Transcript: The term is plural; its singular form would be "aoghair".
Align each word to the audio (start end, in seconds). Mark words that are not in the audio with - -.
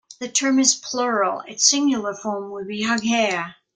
The 0.19 0.29
term 0.29 0.57
is 0.57 0.73
plural; 0.73 1.41
its 1.41 1.69
singular 1.69 2.15
form 2.15 2.49
would 2.49 2.67
be 2.67 2.83
"aoghair". 2.85 3.53